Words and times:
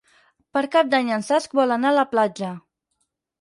Per 0.57 0.61
Cap 0.75 0.89
d'Any 0.93 1.11
en 1.17 1.25
Cesc 1.27 1.53
vol 1.59 1.75
anar 1.75 1.91
a 1.93 1.97
la 1.99 2.07
platja. 2.15 2.51